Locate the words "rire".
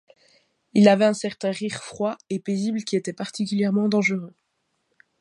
1.51-1.75